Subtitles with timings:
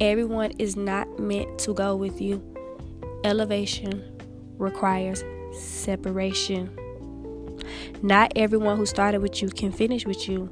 [0.00, 2.40] Everyone is not meant to go with you.
[3.24, 4.04] Elevation
[4.56, 6.70] requires separation.
[8.00, 10.50] Not everyone who started with you can finish with you.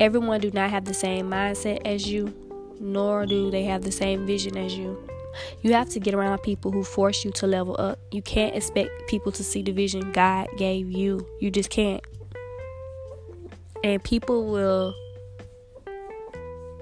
[0.00, 2.34] Everyone do not have the same mindset as you,
[2.78, 5.02] nor do they have the same vision as you.
[5.62, 7.98] You have to get around people who force you to level up.
[8.12, 11.26] You can't expect people to see the vision God gave you.
[11.40, 12.04] You just can't.
[13.82, 14.94] And people will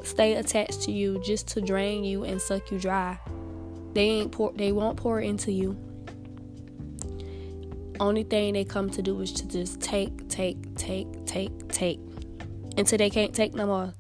[0.03, 3.19] stay attached to you just to drain you and suck you dry.
[3.95, 5.77] They ain't pour they won't pour into you.
[7.99, 11.99] Only thing they come to do is to just take, take, take, take, take.
[12.77, 13.95] Until they can't take no more.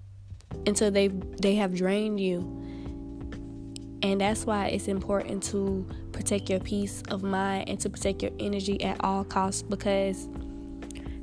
[0.66, 2.40] Until they they have drained you.
[4.02, 8.32] And that's why it's important to protect your peace of mind and to protect your
[8.38, 10.28] energy at all costs because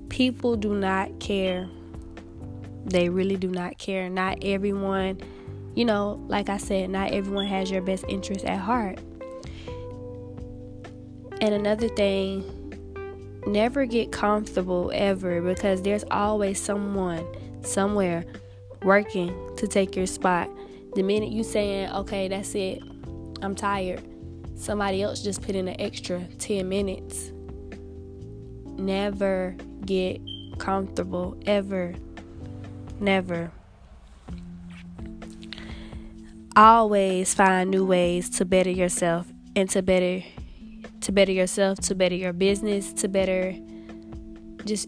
[0.10, 1.70] people do not care.
[2.86, 4.10] They really do not care.
[4.10, 5.22] Not everyone,
[5.76, 9.00] you know, like I said, not everyone has your best interest at heart.
[11.42, 12.44] And another thing,
[13.46, 17.26] never get comfortable ever because there's always someone
[17.62, 18.26] somewhere
[18.84, 20.50] working to take your spot.
[20.96, 22.82] The minute you saying, okay, that's it,
[23.42, 24.02] I'm tired,
[24.56, 27.32] somebody else just put in an extra 10 minutes.
[28.78, 30.22] Never get
[30.60, 31.94] comfortable ever.
[33.04, 33.52] Never.
[36.56, 40.24] Always find new ways to better yourself and to better
[41.02, 43.58] to better yourself, to better your business, to better
[44.64, 44.88] just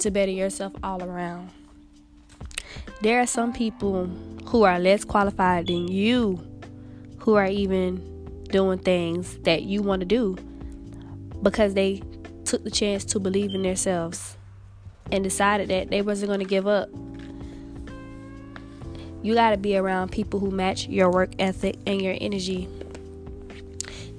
[0.00, 1.48] to better yourself all around.
[3.00, 4.04] There are some people
[4.48, 6.38] who are less qualified than you
[7.20, 10.36] who are even doing things that you want to do
[11.42, 12.02] because they
[12.44, 14.36] took the chance to believe in themselves
[15.10, 16.90] and decided that they wasn't going to give up.
[19.26, 22.68] You got to be around people who match your work ethic and your energy.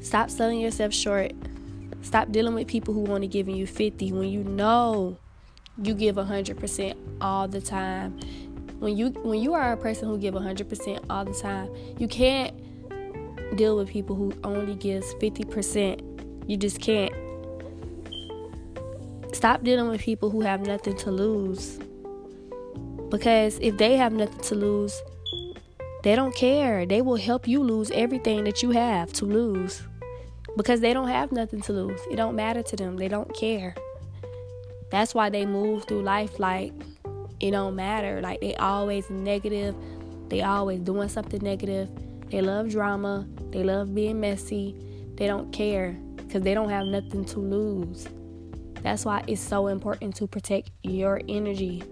[0.01, 1.31] Stop selling yourself short.
[2.01, 5.17] Stop dealing with people who only giving you 50 when you know
[5.81, 8.19] you give 100% all the time.
[8.79, 12.53] When you when you are a person who give 100% all the time, you can't
[13.55, 16.49] deal with people who only gives 50%.
[16.49, 17.13] You just can't.
[19.33, 21.79] Stop dealing with people who have nothing to lose.
[23.09, 25.01] Because if they have nothing to lose,
[26.03, 26.85] they don't care.
[26.85, 29.81] They will help you lose everything that you have to lose.
[30.55, 31.99] Because they don't have nothing to lose.
[32.11, 32.97] It don't matter to them.
[32.97, 33.75] They don't care.
[34.89, 36.73] That's why they move through life like
[37.39, 38.21] it don't matter.
[38.21, 39.75] Like they always negative.
[40.29, 41.89] They always doing something negative.
[42.29, 43.27] They love drama.
[43.51, 44.75] They love being messy.
[45.15, 48.07] They don't care because they don't have nothing to lose.
[48.81, 51.83] That's why it's so important to protect your energy.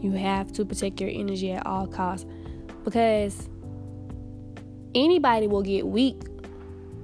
[0.00, 2.26] You have to protect your energy at all costs
[2.84, 3.48] because
[4.94, 6.22] anybody will get weak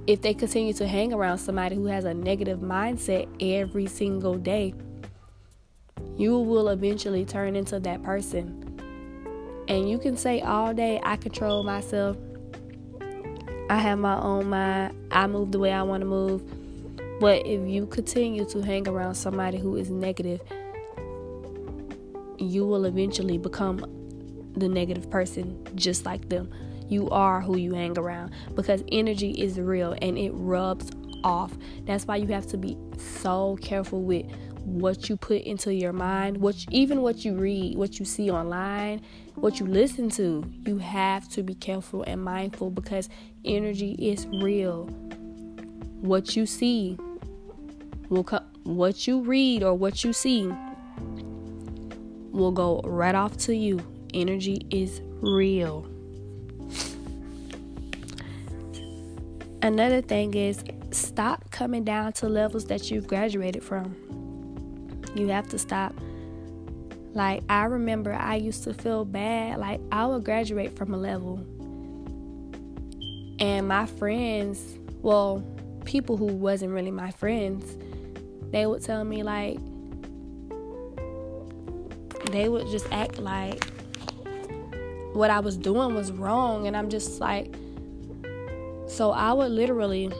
[0.07, 4.73] if they continue to hang around somebody who has a negative mindset every single day.
[6.15, 8.63] You will eventually turn into that person.
[9.67, 12.17] And you can say all day, I control myself.
[13.69, 14.95] I have my own mind.
[15.11, 16.41] I move the way I want to move.
[17.19, 20.41] But if you continue to hang around somebody who is negative,
[22.39, 23.79] you will eventually become
[24.55, 26.51] the negative person just like them.
[26.89, 30.91] You are who you hang around because energy is real and it rubs
[31.23, 31.53] off.
[31.85, 34.25] That's why you have to be so careful with
[34.63, 39.01] what you put into your mind, what even what you read, what you see online,
[39.35, 40.43] what you listen to.
[40.65, 43.09] You have to be careful and mindful because
[43.45, 44.85] energy is real.
[46.01, 46.97] What you see
[48.09, 50.51] will come what you read or what you see
[52.37, 53.79] will go right off to you.
[54.13, 55.85] Energy is real.
[59.61, 63.95] Another thing is stop coming down to levels that you've graduated from.
[65.15, 65.93] You have to stop.
[67.13, 69.57] Like, I remember I used to feel bad.
[69.59, 71.43] Like, I would graduate from a level,
[73.39, 75.43] and my friends, well,
[75.85, 77.77] people who wasn't really my friends,
[78.51, 79.57] they would tell me, like,
[82.31, 83.63] they would just act like
[85.13, 86.67] what I was doing was wrong.
[86.67, 87.53] And I'm just like,
[88.87, 90.11] so I would literally,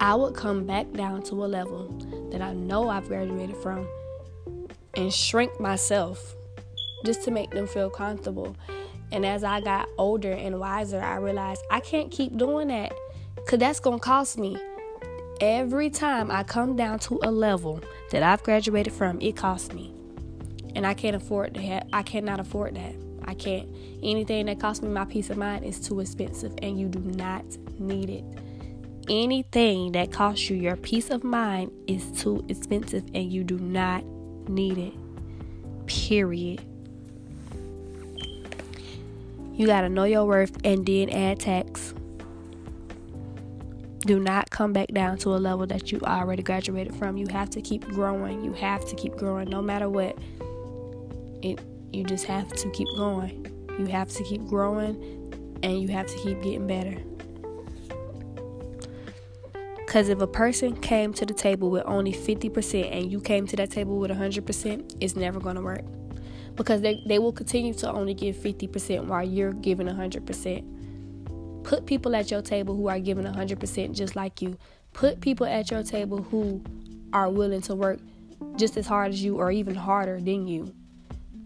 [0.00, 1.88] I would come back down to a level
[2.32, 3.86] that I know I've graduated from
[4.94, 6.34] and shrink myself
[7.04, 8.56] just to make them feel comfortable.
[9.12, 12.92] And as I got older and wiser, I realized I can't keep doing that
[13.36, 14.56] because that's going to cost me.
[15.40, 17.80] Every time I come down to a level
[18.10, 19.95] that I've graduated from, it costs me.
[20.76, 22.94] And I can't afford to have, I cannot afford that.
[23.24, 23.66] I can't.
[24.02, 27.44] Anything that costs me my peace of mind is too expensive, and you do not
[27.80, 28.24] need it.
[29.08, 34.04] Anything that costs you your peace of mind is too expensive, and you do not
[34.48, 34.92] need it.
[35.86, 36.62] Period.
[39.54, 41.94] You got to know your worth and then add tax.
[44.00, 47.16] Do not come back down to a level that you already graduated from.
[47.16, 48.44] You have to keep growing.
[48.44, 50.18] You have to keep growing no matter what.
[51.42, 51.60] It
[51.92, 53.46] you just have to keep going.
[53.78, 55.24] You have to keep growing
[55.62, 56.96] and you have to keep getting better.
[59.86, 63.56] Because if a person came to the table with only 50% and you came to
[63.56, 65.84] that table with 100%, it's never going to work.
[66.54, 71.64] Because they, they will continue to only give 50% while you're giving 100%.
[71.64, 74.58] Put people at your table who are giving 100% just like you.
[74.92, 76.62] Put people at your table who
[77.12, 77.98] are willing to work
[78.56, 80.74] just as hard as you or even harder than you.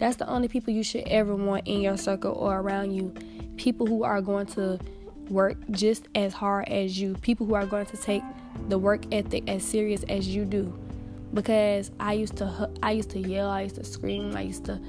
[0.00, 3.12] That's the only people you should ever want in your circle or around you.
[3.56, 4.80] People who are going to
[5.28, 7.14] work just as hard as you.
[7.16, 8.22] People who are going to take
[8.70, 10.72] the work ethic as serious as you do.
[11.34, 14.80] Because I used to I used to yell, I used to scream, I used to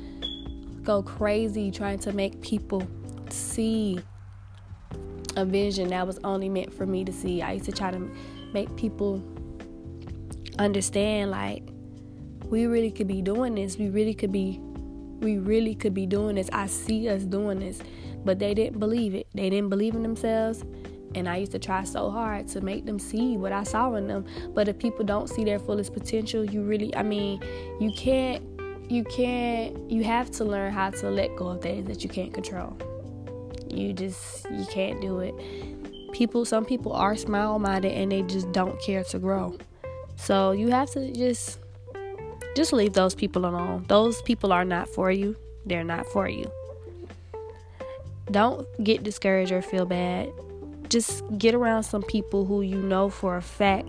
[0.81, 2.88] go crazy trying to make people
[3.30, 4.00] see
[5.36, 7.42] a vision that was only meant for me to see.
[7.42, 8.00] I used to try to
[8.54, 9.22] make people
[10.58, 11.63] understand like
[12.46, 13.78] we really could be doing this.
[13.78, 14.60] We really could be
[15.22, 16.50] we really could be doing this.
[16.52, 17.80] I see us doing this.
[18.24, 19.28] But they didn't believe it.
[19.34, 20.64] They didn't believe in themselves.
[21.16, 24.08] And I used to try so hard to make them see what I saw in
[24.08, 24.26] them.
[24.54, 27.42] But if people don't see their fullest potential, you really, I mean,
[27.80, 28.44] you can't,
[28.90, 32.34] you can't, you have to learn how to let go of things that you can't
[32.34, 32.78] control.
[33.70, 35.34] You just, you can't do it.
[36.14, 39.58] People, some people are smile minded and they just don't care to grow.
[40.16, 41.61] So you have to just
[42.56, 43.86] just leave those people alone.
[43.88, 45.36] Those people are not for you.
[45.65, 46.51] They're not for you.
[48.30, 50.31] Don't get discouraged or feel bad.
[50.89, 53.88] Just get around some people who you know for a fact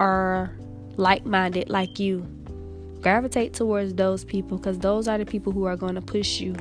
[0.00, 0.54] are
[0.96, 2.26] like minded like you.
[3.00, 6.54] Gravitate towards those people because those are the people who are going to push you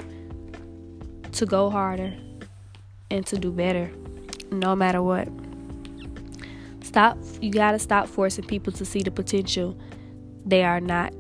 [1.33, 2.13] to go harder
[3.11, 3.91] and to do better
[4.51, 5.27] no matter what.
[6.81, 9.77] Stop, you got to stop forcing people to see the potential
[10.45, 11.13] they are not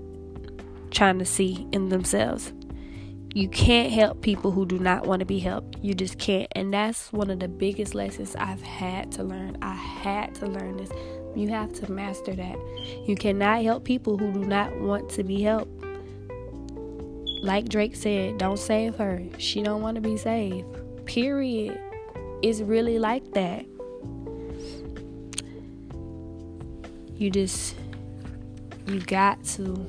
[0.91, 2.53] trying to see in themselves.
[3.33, 5.77] You can't help people who do not want to be helped.
[5.81, 6.47] You just can't.
[6.53, 9.57] And that's one of the biggest lessons I've had to learn.
[9.61, 10.89] I had to learn this.
[11.35, 12.55] You have to master that.
[13.05, 15.83] You cannot help people who do not want to be helped.
[17.43, 19.21] Like Drake said, don't save her.
[19.37, 20.65] She don't want to be saved.
[21.05, 21.77] Period.
[22.41, 23.65] It's really like that.
[27.17, 27.75] You just
[28.87, 29.85] you got to